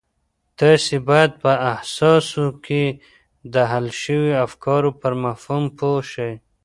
تاسې 0.59 0.95
بايد 1.07 1.31
په 1.43 1.51
احساساتو 1.71 2.45
کې 2.65 2.83
د 3.53 3.55
حل 3.71 3.87
شويو 4.01 4.39
افکارو 4.45 4.89
پر 5.01 5.11
مفهوم 5.23 5.63
پوه 5.77 6.01
شئ. 6.11 6.33